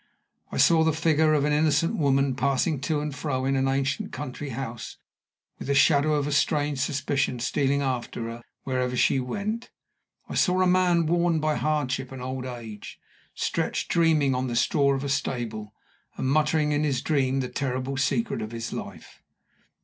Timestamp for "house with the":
4.49-5.75